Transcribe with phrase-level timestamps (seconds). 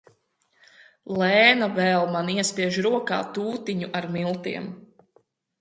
[1.21, 4.73] Lēna vēl man iespiež rokā tūtiņu ar miltiem.